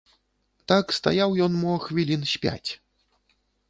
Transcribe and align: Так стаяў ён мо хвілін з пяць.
Так 0.71 0.85
стаяў 0.99 1.37
ён 1.49 1.53
мо 1.61 1.77
хвілін 1.87 2.21
з 2.35 2.45
пяць. 2.45 2.71